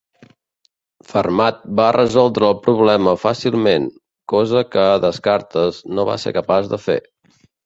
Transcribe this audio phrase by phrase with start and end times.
[1.09, 3.85] Fermat va resoldre el problema fàcilment,
[4.35, 6.99] cosa que Descartes no va ser capaç de fer.